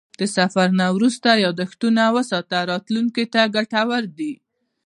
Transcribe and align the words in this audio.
د 0.19 0.21
سفر 0.37 0.67
نه 0.79 0.87
وروسته 0.95 1.29
یادښتونه 1.45 2.03
وساته، 2.15 2.57
راتلونکي 2.71 3.25
ته 3.33 3.41
ګټور 3.55 4.03
دي. 4.17 4.33